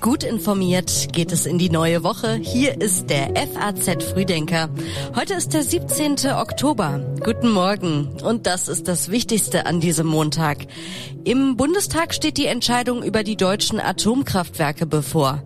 Gut 0.00 0.22
informiert 0.22 1.08
geht 1.12 1.32
es 1.32 1.44
in 1.44 1.58
die 1.58 1.70
neue 1.70 2.02
Woche. 2.02 2.40
Hier 2.40 2.80
ist 2.80 3.10
der 3.10 3.34
FAZ 3.36 4.02
Frühdenker. 4.04 4.70
Heute 5.14 5.34
ist 5.34 5.52
der 5.52 5.62
17. 5.62 6.30
Oktober. 6.32 7.00
Guten 7.22 7.50
Morgen. 7.50 8.16
Und 8.22 8.46
das 8.46 8.68
ist 8.68 8.88
das 8.88 9.10
Wichtigste 9.10 9.66
an 9.66 9.80
diesem 9.80 10.06
Montag. 10.06 10.66
Im 11.24 11.56
Bundestag 11.56 12.14
steht 12.14 12.38
die 12.38 12.46
Entscheidung 12.46 13.02
über 13.02 13.22
die 13.22 13.36
deutschen 13.36 13.80
Atomkraftwerke 13.80 14.86
bevor. 14.86 15.42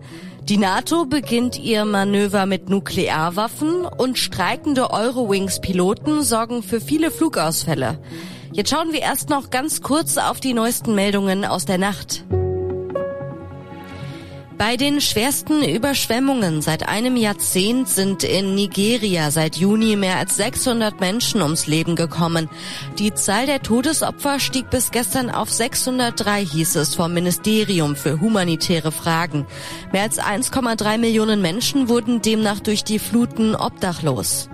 Die 0.49 0.57
NATO 0.57 1.05
beginnt 1.05 1.59
ihr 1.59 1.83
Manöver 1.83 2.45
mit 2.45 2.69
Nuklearwaffen 2.69 3.85
und 3.85 4.17
streikende 4.17 4.91
Eurowings-Piloten 4.91 6.21
sorgen 6.23 6.63
für 6.63 6.79
viele 6.79 7.11
Flugausfälle. 7.11 7.99
Jetzt 8.53 8.69
schauen 8.69 8.93
wir 8.93 9.01
erst 9.01 9.31
noch 9.31 9.49
ganz 9.49 9.81
kurz 9.81 10.17
auf 10.17 10.39
die 10.39 10.53
neuesten 10.53 10.93
Meldungen 10.93 11.43
aus 11.43 11.65
der 11.65 11.79
Nacht. 11.79 12.23
Bei 14.59 14.77
den 14.77 15.01
schwersten 15.01 15.63
Überschwemmungen 15.63 16.61
seit 16.61 16.87
einem 16.87 17.17
Jahrzehnt 17.17 17.89
sind 17.89 18.23
in 18.23 18.53
Nigeria 18.53 19.31
seit 19.31 19.55
Juni 19.55 19.95
mehr 19.95 20.17
als 20.17 20.37
600 20.37 20.99
Menschen 20.99 21.41
ums 21.41 21.65
Leben 21.65 21.95
gekommen. 21.95 22.47
Die 22.99 23.15
Zahl 23.15 23.47
der 23.47 23.63
Todesopfer 23.63 24.39
stieg 24.39 24.69
bis 24.69 24.91
gestern 24.91 25.31
auf 25.31 25.51
603, 25.51 26.45
hieß 26.45 26.75
es 26.75 26.93
vom 26.93 27.11
Ministerium 27.11 27.95
für 27.95 28.21
humanitäre 28.21 28.91
Fragen. 28.91 29.47
Mehr 29.91 30.03
als 30.03 30.19
1,3 30.19 30.99
Millionen 30.99 31.41
Menschen 31.41 31.89
wurden 31.89 32.21
demnach 32.21 32.59
durch 32.59 32.83
die 32.83 32.99
Fluten 32.99 33.55
obdachlos. 33.55 34.47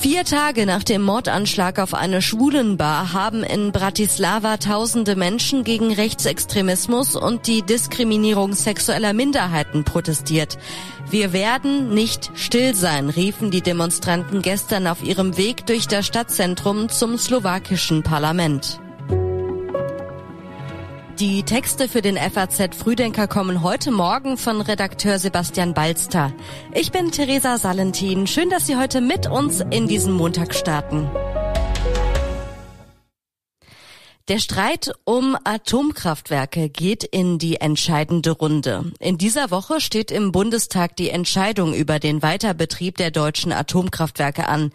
Vier 0.00 0.24
Tage 0.24 0.64
nach 0.64 0.82
dem 0.82 1.02
Mordanschlag 1.02 1.78
auf 1.78 1.92
eine 1.92 2.22
Schwulenbar 2.22 3.12
haben 3.12 3.44
in 3.44 3.70
Bratislava 3.70 4.56
tausende 4.56 5.14
Menschen 5.14 5.62
gegen 5.62 5.92
Rechtsextremismus 5.92 7.16
und 7.16 7.46
die 7.46 7.60
Diskriminierung 7.60 8.54
sexueller 8.54 9.12
Minderheiten 9.12 9.84
protestiert. 9.84 10.56
Wir 11.10 11.34
werden 11.34 11.92
nicht 11.92 12.32
still 12.34 12.74
sein, 12.74 13.10
riefen 13.10 13.50
die 13.50 13.60
Demonstranten 13.60 14.40
gestern 14.40 14.86
auf 14.86 15.02
ihrem 15.02 15.36
Weg 15.36 15.66
durch 15.66 15.86
das 15.86 16.06
Stadtzentrum 16.06 16.88
zum 16.88 17.18
slowakischen 17.18 18.02
Parlament. 18.02 18.80
Die 21.20 21.42
Texte 21.42 21.86
für 21.86 22.00
den 22.00 22.16
FAZ 22.16 22.74
Frühdenker 22.74 23.28
kommen 23.28 23.62
heute 23.62 23.90
Morgen 23.90 24.38
von 24.38 24.62
Redakteur 24.62 25.18
Sebastian 25.18 25.74
Balster. 25.74 26.32
Ich 26.72 26.92
bin 26.92 27.10
Theresa 27.10 27.58
Salentin. 27.58 28.26
Schön, 28.26 28.48
dass 28.48 28.66
Sie 28.66 28.76
heute 28.76 29.02
mit 29.02 29.26
uns 29.26 29.60
in 29.70 29.86
diesen 29.86 30.14
Montag 30.14 30.54
starten. 30.54 31.10
Der 34.28 34.38
Streit 34.38 34.92
um 35.04 35.36
Atomkraftwerke 35.42 36.68
geht 36.68 37.02
in 37.02 37.38
die 37.38 37.56
entscheidende 37.56 38.30
Runde. 38.30 38.92
In 39.00 39.18
dieser 39.18 39.50
Woche 39.50 39.80
steht 39.80 40.12
im 40.12 40.30
Bundestag 40.30 40.94
die 40.94 41.10
Entscheidung 41.10 41.74
über 41.74 41.98
den 41.98 42.22
Weiterbetrieb 42.22 42.96
der 42.96 43.10
deutschen 43.10 43.50
Atomkraftwerke 43.50 44.46
an. 44.46 44.70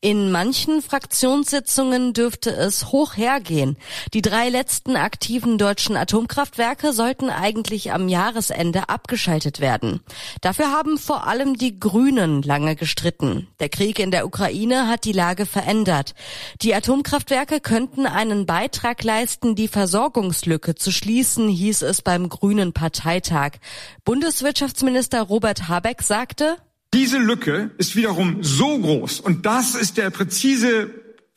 In 0.00 0.32
manchen 0.32 0.82
Fraktionssitzungen 0.82 2.14
dürfte 2.14 2.50
es 2.50 2.90
hoch 2.90 3.16
hergehen. 3.16 3.76
Die 4.12 4.22
drei 4.22 4.48
letzten 4.48 4.96
aktiven 4.96 5.56
deutschen 5.56 5.96
Atomkraftwerke 5.96 6.92
sollten 6.92 7.30
eigentlich 7.30 7.92
am 7.92 8.08
Jahresende 8.08 8.88
abgeschaltet 8.88 9.60
werden. 9.60 10.00
Dafür 10.40 10.72
haben 10.72 10.98
vor 10.98 11.28
allem 11.28 11.56
die 11.56 11.78
Grünen 11.78 12.42
lange 12.42 12.74
gestritten. 12.74 13.46
Der 13.60 13.68
Krieg 13.68 14.00
in 14.00 14.10
der 14.10 14.26
Ukraine 14.26 14.88
hat 14.88 15.04
die 15.04 15.12
Lage 15.12 15.46
verändert. 15.46 16.14
Die 16.60 16.74
Atomkraftwerke 16.74 17.60
könnten 17.60 18.06
einen 18.06 18.46
Beitrag 18.46 18.95
Beitrag 18.96 19.04
leisten, 19.04 19.54
die 19.54 19.68
Versorgungslücke 19.68 20.74
zu 20.74 20.90
schließen, 20.90 21.48
hieß 21.48 21.82
es 21.82 22.00
beim 22.00 22.28
Grünen 22.28 22.72
Parteitag. 22.72 23.58
Bundeswirtschaftsminister 24.04 25.20
Robert 25.22 25.68
Habeck 25.68 26.02
sagte, 26.02 26.56
diese 26.94 27.18
Lücke 27.18 27.70
ist 27.78 27.94
wiederum 27.94 28.42
so 28.42 28.78
groß 28.78 29.20
und 29.20 29.44
das 29.44 29.74
ist 29.74 29.98
der 29.98 30.08
präzise 30.10 30.90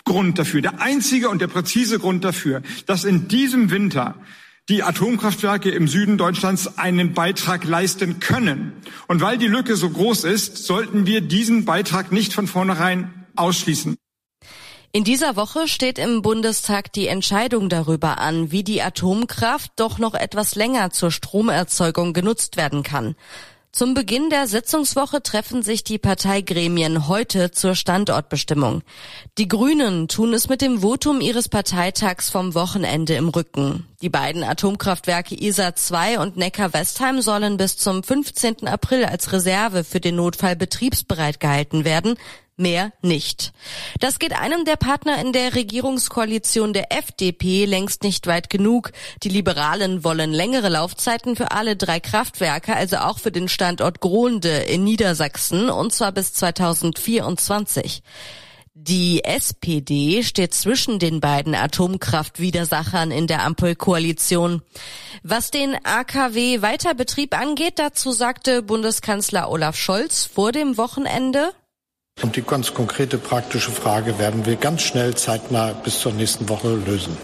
Grund 0.05 0.39
dafür, 0.39 0.61
der 0.61 0.81
einzige 0.81 1.29
und 1.29 1.41
der 1.41 1.47
präzise 1.47 1.99
Grund 1.99 2.23
dafür, 2.23 2.61
dass 2.85 3.03
in 3.03 3.27
diesem 3.27 3.71
Winter 3.71 4.15
die 4.69 4.83
Atomkraftwerke 4.83 5.69
im 5.69 5.87
Süden 5.87 6.17
Deutschlands 6.17 6.77
einen 6.77 7.13
Beitrag 7.13 7.65
leisten 7.65 8.19
können. 8.19 8.73
Und 9.07 9.19
weil 9.19 9.37
die 9.37 9.47
Lücke 9.47 9.75
so 9.75 9.89
groß 9.89 10.23
ist, 10.23 10.57
sollten 10.65 11.05
wir 11.05 11.21
diesen 11.21 11.65
Beitrag 11.65 12.11
nicht 12.11 12.33
von 12.33 12.47
vornherein 12.47 13.25
ausschließen. 13.35 13.97
In 14.91 15.03
dieser 15.03 15.35
Woche 15.35 15.67
steht 15.67 15.99
im 15.99 16.23
Bundestag 16.23 16.91
die 16.93 17.07
Entscheidung 17.07 17.69
darüber 17.69 18.17
an, 18.17 18.51
wie 18.51 18.63
die 18.63 18.81
Atomkraft 18.81 19.71
doch 19.75 19.99
noch 19.99 20.15
etwas 20.15 20.55
länger 20.55 20.89
zur 20.89 21.11
Stromerzeugung 21.11 22.11
genutzt 22.13 22.57
werden 22.57 22.81
kann. 22.81 23.15
Zum 23.71 23.93
Beginn 23.93 24.31
der 24.31 24.47
Sitzungswoche 24.47 25.21
treffen 25.21 25.61
sich 25.61 25.83
die 25.83 25.99
Parteigremien 25.99 27.07
heute 27.07 27.51
zur 27.51 27.75
Standortbestimmung. 27.75 28.81
Die 29.37 29.47
Grünen 29.47 30.07
tun 30.07 30.33
es 30.33 30.49
mit 30.49 30.59
dem 30.61 30.81
Votum 30.81 31.21
ihres 31.21 31.49
Parteitags 31.49 32.31
vom 32.31 32.55
Wochenende 32.55 33.13
im 33.13 33.29
Rücken. 33.29 33.85
Die 34.01 34.09
beiden 34.09 34.43
Atomkraftwerke 34.43 35.39
ISA 35.39 35.75
2 35.75 36.17
und 36.17 36.35
Neckar-Westheim 36.35 37.21
sollen 37.21 37.57
bis 37.57 37.77
zum 37.77 38.01
15. 38.01 38.67
April 38.67 39.05
als 39.05 39.31
Reserve 39.31 39.83
für 39.83 39.99
den 39.99 40.15
Notfall 40.15 40.55
betriebsbereit 40.55 41.39
gehalten 41.39 41.85
werden 41.85 42.15
mehr 42.59 42.91
nicht. 43.01 43.53
Das 43.99 44.19
geht 44.19 44.33
einem 44.33 44.65
der 44.65 44.75
Partner 44.75 45.19
in 45.19 45.33
der 45.33 45.55
Regierungskoalition 45.55 46.73
der 46.73 46.91
FDP 46.91 47.65
längst 47.65 48.03
nicht 48.03 48.27
weit 48.27 48.49
genug. 48.49 48.91
Die 49.23 49.29
Liberalen 49.29 50.03
wollen 50.03 50.31
längere 50.31 50.69
Laufzeiten 50.69 51.35
für 51.35 51.51
alle 51.51 51.75
drei 51.75 51.99
Kraftwerke, 51.99 52.75
also 52.75 52.97
auch 52.97 53.19
für 53.19 53.31
den 53.31 53.49
Standort 53.49 54.01
Gronde 54.01 54.49
in 54.49 54.83
Niedersachsen, 54.83 55.69
und 55.69 55.93
zwar 55.93 56.11
bis 56.11 56.33
2024. 56.33 58.03
Die 58.81 59.25
SPD 59.25 60.23
steht 60.23 60.53
zwischen 60.53 60.99
den 60.99 61.19
beiden 61.19 61.53
Atomkraftwidersachern 61.53 63.11
in 63.11 63.27
der 63.27 63.43
Ampelkoalition. 63.43 64.61
Was 65.21 65.51
den 65.51 65.75
AKW-Weiterbetrieb 65.83 67.37
angeht, 67.37 67.73
dazu 67.77 68.13
sagte 68.13 68.61
Bundeskanzler 68.61 69.49
Olaf 69.49 69.75
Scholz 69.75 70.23
vor 70.23 70.53
dem 70.53 70.77
Wochenende, 70.77 71.51
und 72.23 72.35
die 72.35 72.41
ganz 72.41 72.73
konkrete 72.73 73.17
praktische 73.17 73.71
Frage 73.71 74.19
werden 74.19 74.45
wir 74.45 74.55
ganz 74.55 74.81
schnell 74.81 75.15
zeitnah 75.15 75.73
bis 75.73 75.99
zur 75.99 76.13
nächsten 76.13 76.49
Woche 76.49 76.75
lösen. 76.75 77.17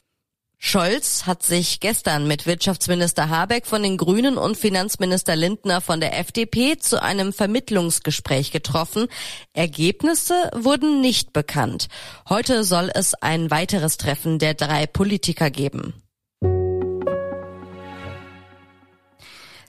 Scholz 0.57 1.27
hat 1.27 1.43
sich 1.43 1.79
gestern 1.79 2.27
mit 2.27 2.47
Wirtschaftsminister 2.47 3.29
Habeck 3.29 3.67
von 3.67 3.83
den 3.83 3.97
Grünen 3.97 4.37
und 4.37 4.57
Finanzminister 4.57 5.35
Lindner 5.35 5.79
von 5.79 5.99
der 5.99 6.17
FDP 6.17 6.77
zu 6.77 7.01
einem 7.01 7.33
Vermittlungsgespräch 7.33 8.51
getroffen. 8.51 9.07
Ergebnisse 9.53 10.33
wurden 10.55 11.01
nicht 11.01 11.33
bekannt. 11.33 11.87
Heute 12.29 12.63
soll 12.63 12.89
es 12.93 13.13
ein 13.13 13.51
weiteres 13.51 13.97
Treffen 13.97 14.39
der 14.39 14.55
drei 14.55 14.87
Politiker 14.87 15.51
geben. 15.51 15.93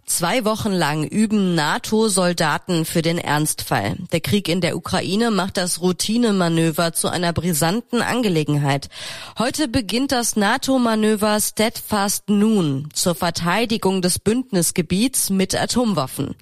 Zwei 0.09 0.45
Wochen 0.45 0.71
lang 0.71 1.03
üben 1.03 1.57
NATO-Soldaten 1.57 2.85
für 2.85 3.03
den 3.03 3.19
Ernstfall. 3.19 3.97
Der 4.13 4.21
Krieg 4.21 4.49
in 4.49 4.61
der 4.61 4.77
Ukraine 4.77 5.33
macht 5.33 5.57
das 5.57 5.81
Routinemanöver 5.81 6.93
zu 6.93 7.09
einer 7.09 7.33
brisanten 7.33 8.03
Angelegenheit. 8.03 8.89
Heute 9.37 9.67
beginnt 9.67 10.13
das 10.13 10.37
NATO-Manöver 10.37 11.41
Steadfast 11.41 12.31
Noon 12.31 12.89
zur 12.93 13.17
Verteidigung 13.17 14.01
des 14.01 14.21
Bündnisgebiets 14.21 15.31
mit 15.31 15.61
Atomwaffen. 15.61 16.37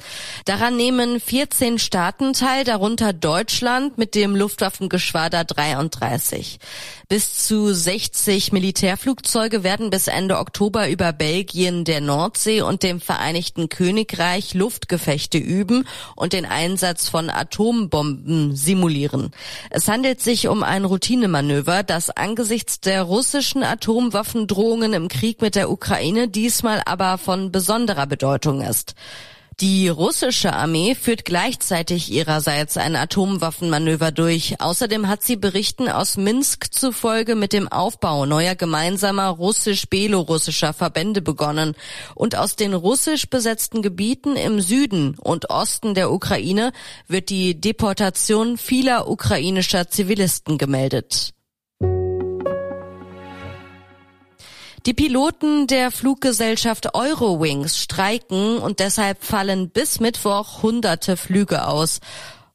Daran 0.45 0.77
nehmen 0.77 1.19
14 1.19 1.79
Staaten 1.79 2.35
teil, 2.35 2.65
darunter 2.65 3.15
Deutschland 3.15 3.97
mit 3.97 4.15
dem 4.15 4.37
Luftwaffengeschwader 4.37 5.45
33. 5.45 6.59
Bis 7.09 7.47
zu 7.47 7.73
60 7.73 8.53
Militärflugzeuge 8.53 9.63
werden 9.63 9.89
bis 9.89 10.07
Ende 10.07 10.39
Oktober 10.39 10.91
über 10.91 11.15
Belgien, 11.15 11.85
der 11.85 12.01
Nordsee 12.01 12.61
und 12.61 12.83
dem 12.83 13.01
Vereinigten 13.01 13.54
Königreich 13.69 14.55
Luftgefechte 14.55 15.39
üben 15.39 15.87
und 16.17 16.33
den 16.33 16.45
Einsatz 16.47 17.09
von 17.09 17.31
Atombomben 17.31 18.55
simulieren. 18.57 19.31
Es 19.71 19.89
handelt 19.89 20.21
sich 20.21 20.49
um 20.49 20.63
ein 20.63 20.85
Routinemanöver, 20.85 21.83
das 21.83 22.11
angesichts 22.11 22.81
der 22.81 23.03
russischen 23.03 23.63
Atomwaffendrohungen 23.63 24.93
im 24.93 25.09
Krieg 25.09 25.41
mit 25.41 25.55
der 25.55 25.71
Ukraine 25.71 26.29
diesmal 26.29 26.83
aber 26.85 27.19
von 27.19 27.53
besonderer 27.53 28.07
Bedeutung 28.07 28.61
ist. 28.61 28.95
Die 29.61 29.89
russische 29.89 30.53
Armee 30.53 30.97
führt 30.97 31.25
gleichzeitig 31.25 32.11
ihrerseits 32.11 32.77
ein 32.77 32.97
Atomwaffenmanöver 32.97 34.11
durch. 34.11 34.61
Außerdem 34.61 35.07
hat 35.07 35.23
sie 35.23 35.37
Berichten 35.37 35.89
aus 35.89 36.17
Minsk 36.17 36.73
zufolge 36.73 37.37
mit 37.37 37.53
dem 37.53 37.69
Aufbau 37.69 38.27
neuer 38.27 38.57
gemeinsamer 38.57 39.29
russisch-belorussischer 39.29 40.73
Verbände 40.73 41.23
begonnen. 41.23 41.77
Und 42.17 42.35
aus 42.35 42.57
den 42.57 42.75
russisch 42.75 43.31
besetzten 43.31 43.81
Gebieten 43.81 44.35
im 44.35 44.61
Süden 44.61 45.17
und 45.21 45.51
Osten 45.51 45.95
der 45.95 46.11
Ukraine 46.11 46.73
wird 47.07 47.31
die 47.31 47.61
Deportation 47.61 48.59
vieler 48.59 49.09
ukrainischer 49.09 49.89
Zivilisten 49.89 50.59
gemeldet. 50.59 51.33
Die 54.87 54.93
Piloten 54.93 55.67
der 55.67 55.91
Fluggesellschaft 55.91 56.95
Eurowings 56.95 57.79
streiken 57.79 58.59
und 58.59 58.81
deshalb 58.81 59.25
fallen 59.25 59.71
bis 59.71 59.99
Mittwoch 59.99 60.63
hunderte 60.63 61.17
Flüge 61.17 61.67
aus. 61.67 62.01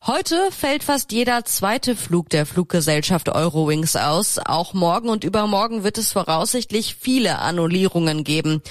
Heute 0.07 0.50
fällt 0.51 0.86
fast 0.86 1.12
jeder 1.12 1.44
zweite 1.44 1.94
Flug 1.94 2.30
der 2.30 2.46
Fluggesellschaft 2.46 3.28
Eurowings 3.28 3.98
aus. 3.98 4.40
Auch 4.40 4.74
morgen 4.74 5.10
und 5.10 5.25
übermorgen 5.25 5.84
wird 5.84 5.98
es 5.98 6.13
voraussichtlich 6.13 6.96
viele 6.98 7.40
Annullierungen 7.40 8.24
geben. 8.24 8.63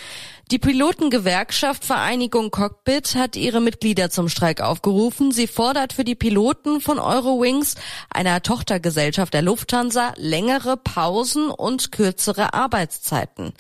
Die 0.51 0.59
Pilotengewerkschaft 0.59 1.85
Vereinigung 1.85 2.51
Cockpit 2.51 3.15
hat 3.15 3.37
ihre 3.37 3.61
Mitglieder 3.61 4.09
zum 4.09 4.31
Streik 4.31 4.63
aufgerufen. 4.63 5.31
Sie 5.31 5.47
fordert 5.47 5.93
für 5.93 6.05
die 6.05 6.15
Piloten 6.15 6.81
von 6.81 6.99
Eurowings, 6.99 7.75
einer 8.09 8.43
Tochtergesellschaft 8.43 9.35
der 9.35 9.43
Lufthansa, 9.43 10.15
längere 10.17 10.79
Pausen 10.79 11.51
und 11.51 11.93
kürzere 11.93 12.55
Arbeitszeiten. 12.55 13.53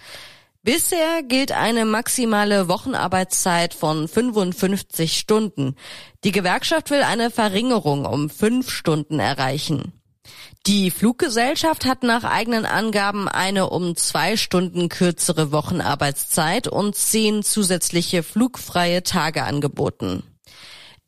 Bisher 0.68 1.22
gilt 1.22 1.50
eine 1.50 1.86
maximale 1.86 2.68
Wochenarbeitszeit 2.68 3.72
von 3.72 4.06
55 4.06 5.18
Stunden. 5.18 5.76
Die 6.24 6.30
Gewerkschaft 6.30 6.90
will 6.90 7.04
eine 7.04 7.30
Verringerung 7.30 8.04
um 8.04 8.28
fünf 8.28 8.70
Stunden 8.70 9.18
erreichen. 9.18 9.94
Die 10.66 10.90
Fluggesellschaft 10.90 11.86
hat 11.86 12.02
nach 12.02 12.24
eigenen 12.24 12.66
Angaben 12.66 13.28
eine 13.28 13.70
um 13.70 13.96
zwei 13.96 14.36
Stunden 14.36 14.90
kürzere 14.90 15.52
Wochenarbeitszeit 15.52 16.68
und 16.68 16.94
zehn 16.94 17.42
zusätzliche 17.42 18.22
flugfreie 18.22 19.02
Tage 19.02 19.44
angeboten. 19.44 20.22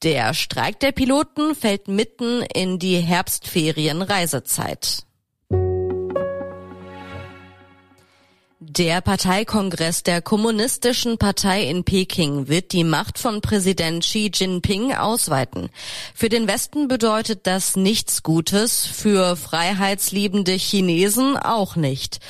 Der 0.03 0.33
Streik 0.33 0.81
der 0.81 0.93
Piloten 0.93 1.55
fällt 1.55 1.87
mitten 1.87 2.41
in 2.55 2.79
die 2.79 2.97
Herbstferien-Reisezeit. 2.97 5.05
Der 8.73 9.01
Parteikongress 9.01 10.05
der 10.05 10.23
Kommunistischen 10.23 11.19
Partei 11.19 11.65
in 11.65 11.83
Peking 11.83 12.47
wird 12.47 12.71
die 12.71 12.85
Macht 12.85 13.19
von 13.19 13.41
Präsident 13.41 14.05
Xi 14.05 14.31
Jinping 14.33 14.95
ausweiten. 14.95 15.71
Für 16.15 16.29
den 16.29 16.47
Westen 16.47 16.87
bedeutet 16.87 17.49
das 17.49 17.75
nichts 17.75 18.23
Gutes, 18.23 18.87
für 18.87 19.35
freiheitsliebende 19.35 20.53
Chinesen 20.53 21.37
auch 21.37 21.75
nicht. 21.75 22.21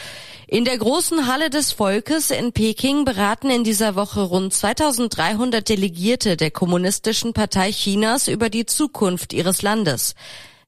In 0.47 0.65
der 0.65 0.79
großen 0.79 1.27
Halle 1.27 1.51
des 1.51 1.73
Volkes 1.73 2.31
in 2.31 2.53
Peking 2.53 3.05
beraten 3.05 3.51
in 3.51 3.63
dieser 3.63 3.95
Woche 3.95 4.23
rund 4.23 4.55
2300 4.55 5.69
Delegierte 5.69 6.39
der 6.39 6.51
Kommunistischen 6.51 7.35
Partei 7.35 7.71
Chinas 7.71 8.29
über 8.29 8.49
die 8.49 8.65
Zukunft 8.65 9.35
ihres 9.35 9.61
Landes. 9.61 10.15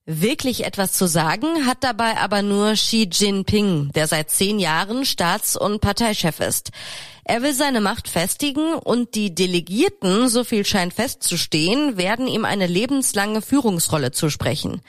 Wirklich 0.05 0.65
etwas 0.65 0.95
zu 0.95 1.07
sagen 1.07 1.65
hat 1.65 1.85
dabei 1.85 2.17
aber 2.17 2.43
nur 2.43 2.73
Xi 2.73 3.09
Jinping, 3.13 3.93
der 3.95 4.09
seit 4.09 4.31
zehn 4.31 4.59
Jahren 4.59 5.05
Staats- 5.05 5.57
und 5.57 5.81
Parteichef 5.81 6.41
ist. 6.41 6.71
Er 7.23 7.43
will 7.43 7.55
seine 7.55 7.81
Macht 7.81 8.09
festigen 8.09 8.75
und 8.75 9.15
die 9.15 9.33
Delegierten, 9.33 10.29
so 10.29 10.43
viel 10.43 10.67
scheint 10.67 10.93
festzustehen, 10.93 11.97
werden 11.99 12.27
ihm 12.27 12.45
eine 12.45 12.67
lebenslange 12.67 13.43
Führungsrolle 13.43 14.11
zusprechen. 14.11 14.81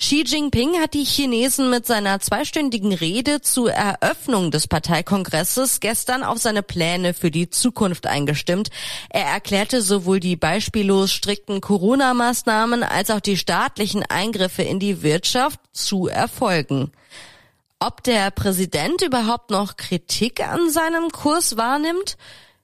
Xi 0.00 0.24
Jinping 0.26 0.80
hat 0.80 0.94
die 0.94 1.04
Chinesen 1.04 1.68
mit 1.68 1.86
seiner 1.86 2.20
zweistündigen 2.20 2.94
Rede 2.94 3.42
zur 3.42 3.70
Eröffnung 3.70 4.50
des 4.50 4.66
Parteikongresses 4.66 5.78
gestern 5.78 6.22
auf 6.22 6.38
seine 6.38 6.62
Pläne 6.62 7.12
für 7.12 7.30
die 7.30 7.50
Zukunft 7.50 8.06
eingestimmt. 8.06 8.70
Er 9.10 9.26
erklärte 9.26 9.82
sowohl 9.82 10.18
die 10.18 10.36
beispiellos 10.36 11.12
strikten 11.12 11.60
Corona-Maßnahmen 11.60 12.82
als 12.82 13.10
auch 13.10 13.20
die 13.20 13.36
staatlichen 13.36 14.02
Eingriffe 14.02 14.62
in 14.62 14.80
die 14.80 15.02
Wirtschaft 15.02 15.60
zu 15.72 16.06
erfolgen. 16.06 16.92
Ob 17.78 18.02
der 18.02 18.30
Präsident 18.30 19.02
überhaupt 19.02 19.50
noch 19.50 19.76
Kritik 19.76 20.40
an 20.40 20.70
seinem 20.70 21.10
Kurs 21.10 21.58
wahrnimmt? 21.58 22.16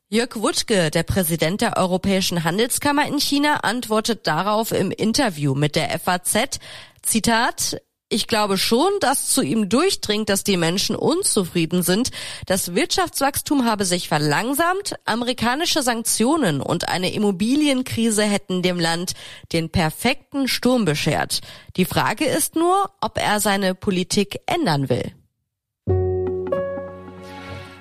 Jörg 0.08 0.36
Wutschke, 0.36 0.90
der 0.90 1.02
Präsident 1.02 1.60
der 1.60 1.76
Europäischen 1.76 2.44
Handelskammer 2.44 3.06
in 3.06 3.18
China, 3.18 3.56
antwortet 3.64 4.26
darauf 4.26 4.72
im 4.72 4.90
Interview 4.90 5.54
mit 5.54 5.74
der 5.74 5.98
FAZ, 5.98 6.60
Zitat, 7.06 7.80
ich 8.08 8.28
glaube 8.28 8.56
schon, 8.56 8.90
dass 9.00 9.26
zu 9.30 9.42
ihm 9.42 9.68
durchdringt, 9.68 10.28
dass 10.28 10.44
die 10.44 10.56
Menschen 10.56 10.94
unzufrieden 10.94 11.82
sind. 11.82 12.10
Das 12.46 12.74
Wirtschaftswachstum 12.74 13.64
habe 13.64 13.84
sich 13.84 14.06
verlangsamt. 14.06 14.94
Amerikanische 15.06 15.82
Sanktionen 15.82 16.60
und 16.60 16.88
eine 16.88 17.12
Immobilienkrise 17.12 18.22
hätten 18.22 18.62
dem 18.62 18.78
Land 18.78 19.14
den 19.52 19.70
perfekten 19.70 20.46
Sturm 20.46 20.84
beschert. 20.84 21.40
Die 21.76 21.84
Frage 21.84 22.26
ist 22.26 22.54
nur, 22.54 22.90
ob 23.00 23.18
er 23.18 23.40
seine 23.40 23.74
Politik 23.74 24.38
ändern 24.46 24.88
will. 24.88 25.12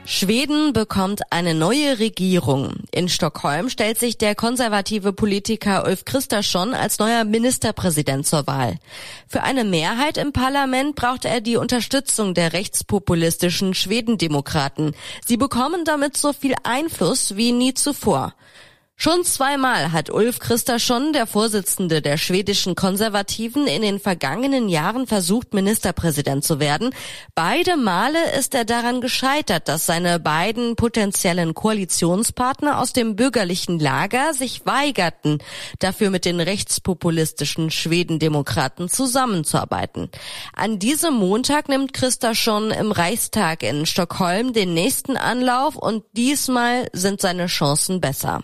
Schweden 0.07 0.71
bekommt 0.71 1.31
eine 1.31 1.55
neue 1.55 1.97
Regierung. 1.97 2.75
In 2.91 3.09
Stockholm 3.09 3.69
stellt 3.69 3.97
sich 3.97 4.19
der 4.19 4.35
konservative 4.35 5.13
Politiker 5.13 5.83
Ulf 5.83 6.05
Kristersson 6.05 6.75
als 6.75 6.99
neuer 6.99 7.23
Ministerpräsident 7.23 8.27
zur 8.27 8.45
Wahl. 8.45 8.77
Für 9.27 9.41
eine 9.41 9.63
Mehrheit 9.63 10.17
im 10.17 10.31
Parlament 10.31 10.95
braucht 10.95 11.25
er 11.25 11.41
die 11.41 11.57
Unterstützung 11.57 12.35
der 12.35 12.53
rechtspopulistischen 12.53 13.73
Schwedendemokraten. 13.73 14.95
Sie 15.25 15.37
bekommen 15.37 15.85
damit 15.85 16.15
so 16.17 16.33
viel 16.33 16.53
Einfluss 16.61 17.35
wie 17.35 17.51
nie 17.51 17.73
zuvor. 17.73 18.35
Schon 18.97 19.25
zweimal 19.25 19.91
hat 19.91 20.09
Ulf 20.09 20.39
Kristersson, 20.39 21.11
der 21.11 21.27
Vorsitzende 21.27 22.01
der 22.01 22.17
schwedischen 22.17 22.75
Konservativen, 22.75 23.67
in 23.67 23.81
den 23.81 23.99
vergangenen 23.99 24.69
Jahren 24.69 25.05
versucht, 25.05 25.53
Ministerpräsident 25.53 26.45
zu 26.45 26.61
werden. 26.61 26.91
Beide 27.35 27.75
Male 27.75 28.31
ist 28.39 28.55
er 28.55 28.63
daran 28.63 29.01
gescheitert, 29.01 29.67
dass 29.67 29.85
seine 29.85 30.19
beiden 30.19 30.77
potenziellen 30.77 31.53
Koalitionspartner 31.53 32.79
aus 32.79 32.93
dem 32.93 33.17
bürgerlichen 33.17 33.79
Lager 33.79 34.33
sich 34.33 34.65
weigerten, 34.65 35.39
dafür 35.79 36.09
mit 36.09 36.23
den 36.23 36.39
rechtspopulistischen 36.39 37.71
Schwedendemokraten 37.71 38.89
zusammenzuarbeiten. 38.89 40.09
An 40.53 40.79
diesem 40.79 41.15
Montag 41.15 41.67
nimmt 41.67 41.93
Kristersson 41.93 42.71
im 42.71 42.93
Reichstag 42.93 43.61
in 43.61 43.85
Stockholm 43.85 44.53
den 44.53 44.73
nächsten 44.73 45.17
Anlauf 45.17 45.75
und 45.75 46.05
diesmal 46.13 46.87
sind 46.93 47.19
seine 47.19 47.47
Chancen 47.47 47.99
besser. 47.99 48.41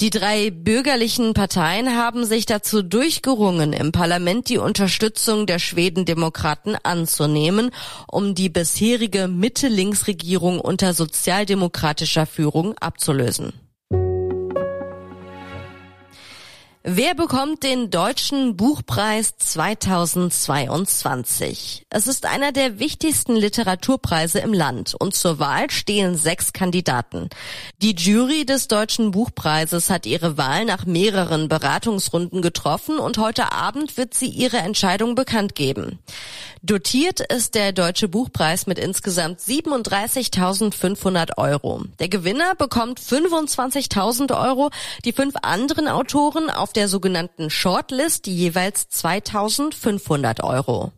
Die 0.00 0.08
drei 0.08 0.50
bürgerlichen 0.50 1.34
Parteien 1.34 1.94
haben 1.94 2.24
sich 2.24 2.46
dazu 2.46 2.80
durchgerungen, 2.82 3.74
im 3.74 3.92
Parlament 3.92 4.48
die 4.48 4.56
Unterstützung 4.56 5.44
der 5.44 5.58
Schwedendemokraten 5.58 6.74
anzunehmen, 6.82 7.70
um 8.06 8.34
die 8.34 8.48
bisherige 8.48 9.28
Mitte-Links-Regierung 9.28 10.58
unter 10.58 10.94
sozialdemokratischer 10.94 12.24
Führung 12.24 12.78
abzulösen. 12.78 13.52
Wer 16.92 17.14
bekommt 17.14 17.62
den 17.62 17.90
Deutschen 17.90 18.56
Buchpreis 18.56 19.38
2022? 19.38 21.86
Es 21.88 22.08
ist 22.08 22.26
einer 22.26 22.50
der 22.50 22.80
wichtigsten 22.80 23.36
Literaturpreise 23.36 24.40
im 24.40 24.52
Land 24.52 24.96
und 24.98 25.14
zur 25.14 25.38
Wahl 25.38 25.70
stehen 25.70 26.16
sechs 26.16 26.52
Kandidaten. 26.52 27.28
Die 27.80 27.94
Jury 27.94 28.44
des 28.44 28.66
Deutschen 28.66 29.12
Buchpreises 29.12 29.88
hat 29.88 30.04
ihre 30.04 30.36
Wahl 30.36 30.64
nach 30.64 30.84
mehreren 30.84 31.48
Beratungsrunden 31.48 32.42
getroffen 32.42 32.98
und 32.98 33.18
heute 33.18 33.52
Abend 33.52 33.96
wird 33.96 34.14
sie 34.14 34.26
ihre 34.26 34.56
Entscheidung 34.56 35.14
bekannt 35.14 35.54
geben. 35.54 36.00
Dotiert 36.62 37.20
ist 37.20 37.54
der 37.54 37.72
Deutsche 37.72 38.06
Buchpreis 38.06 38.66
mit 38.66 38.78
insgesamt 38.78 39.40
37.500 39.40 41.38
Euro. 41.38 41.84
Der 42.00 42.10
Gewinner 42.10 42.54
bekommt 42.54 43.00
25.000 43.00 44.38
Euro, 44.38 44.68
die 45.06 45.12
fünf 45.12 45.36
anderen 45.40 45.88
Autoren 45.88 46.50
auf 46.50 46.74
der 46.80 46.88
sogenannten 46.88 47.50
Shortlist 47.50 48.26
jeweils 48.26 48.88
2.500 48.90 50.42
Euro. 50.42 50.92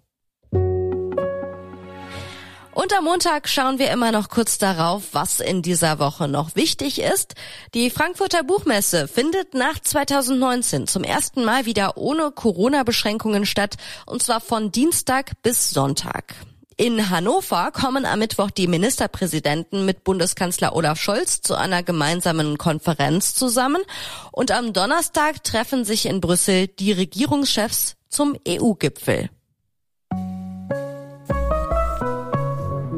Und 2.70 2.96
am 2.96 3.02
Montag 3.02 3.48
schauen 3.48 3.80
wir 3.80 3.90
immer 3.90 4.12
noch 4.12 4.28
kurz 4.28 4.58
darauf, 4.58 5.08
was 5.10 5.40
in 5.40 5.60
dieser 5.60 5.98
Woche 5.98 6.28
noch 6.28 6.54
wichtig 6.54 7.00
ist. 7.00 7.34
Die 7.74 7.90
Frankfurter 7.90 8.44
Buchmesse 8.44 9.08
findet 9.08 9.54
nach 9.54 9.80
2019 9.80 10.86
zum 10.86 11.02
ersten 11.02 11.44
Mal 11.44 11.66
wieder 11.66 11.96
ohne 11.96 12.30
Corona-Beschränkungen 12.30 13.44
statt, 13.44 13.74
und 14.06 14.22
zwar 14.22 14.40
von 14.40 14.70
Dienstag 14.70 15.32
bis 15.42 15.70
Sonntag. 15.70 16.36
In 16.76 17.10
Hannover 17.10 17.70
kommen 17.70 18.06
am 18.06 18.20
Mittwoch 18.20 18.50
die 18.50 18.66
Ministerpräsidenten 18.66 19.84
mit 19.84 20.04
Bundeskanzler 20.04 20.74
Olaf 20.74 20.98
Scholz 20.98 21.42
zu 21.42 21.54
einer 21.54 21.82
gemeinsamen 21.82 22.56
Konferenz 22.56 23.34
zusammen 23.34 23.82
und 24.30 24.50
am 24.50 24.72
Donnerstag 24.72 25.44
treffen 25.44 25.84
sich 25.84 26.06
in 26.06 26.20
Brüssel 26.20 26.68
die 26.68 26.92
Regierungschefs 26.92 27.96
zum 28.08 28.36
EU-Gipfel. 28.48 29.28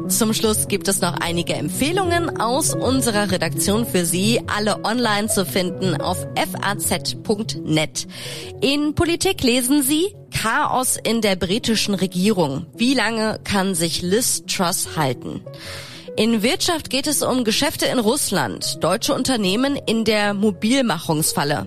Zum 0.07 0.33
Schluss 0.33 0.67
gibt 0.67 0.87
es 0.87 1.01
noch 1.01 1.15
einige 1.19 1.55
Empfehlungen 1.55 2.39
aus 2.39 2.75
unserer 2.75 3.31
Redaktion 3.31 3.85
für 3.85 4.05
Sie, 4.05 4.39
alle 4.47 4.85
online 4.85 5.27
zu 5.27 5.45
finden 5.45 5.99
auf 5.99 6.25
faz.net. 6.35 8.07
In 8.61 8.93
Politik 8.93 9.41
lesen 9.43 9.81
Sie 9.81 10.15
Chaos 10.45 10.99
in 11.03 11.21
der 11.21 11.35
britischen 11.35 11.95
Regierung. 11.95 12.67
Wie 12.75 12.93
lange 12.93 13.39
kann 13.43 13.73
sich 13.73 14.03
Liz 14.03 14.43
Truss 14.45 14.89
halten? 14.95 15.41
In 16.17 16.43
Wirtschaft 16.43 16.91
geht 16.91 17.07
es 17.07 17.23
um 17.23 17.43
Geschäfte 17.43 17.87
in 17.87 17.97
Russland, 17.97 18.77
deutsche 18.83 19.15
Unternehmen 19.15 19.75
in 19.75 20.05
der 20.05 20.35
Mobilmachungsfalle. 20.35 21.65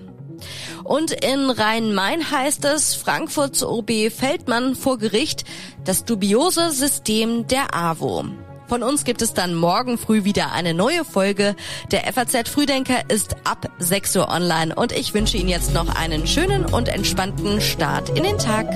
Und 0.85 1.11
in 1.11 1.49
Rhein-Main 1.49 2.31
heißt 2.31 2.63
es, 2.63 2.95
Frankfurts 2.95 3.65
OB 3.65 4.09
Feldmann 4.17 4.75
vor 4.75 4.97
Gericht, 4.97 5.43
das 5.83 6.05
dubiose 6.05 6.71
System 6.71 7.47
der 7.47 7.75
AWO. 7.75 8.27
Von 8.69 8.83
uns 8.83 9.03
gibt 9.03 9.23
es 9.23 9.33
dann 9.33 9.55
morgen 9.55 9.97
früh 9.97 10.23
wieder 10.25 10.51
eine 10.51 10.75
neue 10.75 11.03
Folge. 11.03 11.55
Der 11.91 12.01
FAZ 12.13 12.47
Frühdenker 12.47 13.09
ist 13.09 13.35
ab 13.43 13.67
6 13.79 14.15
Uhr 14.17 14.29
online 14.29 14.75
und 14.75 14.91
ich 14.91 15.15
wünsche 15.15 15.37
Ihnen 15.37 15.49
jetzt 15.49 15.73
noch 15.73 15.95
einen 15.95 16.27
schönen 16.27 16.65
und 16.65 16.87
entspannten 16.87 17.61
Start 17.61 18.09
in 18.15 18.23
den 18.23 18.37
Tag. 18.37 18.67